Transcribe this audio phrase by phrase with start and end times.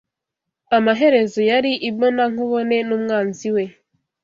[0.77, 3.63] Amaherezo yari imbonankubone n'umwanzi we